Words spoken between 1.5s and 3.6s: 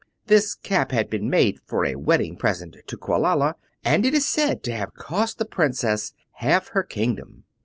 for a wedding present to Quelala,